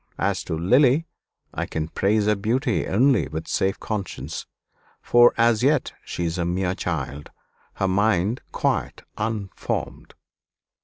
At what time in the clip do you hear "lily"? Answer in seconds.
0.57-1.05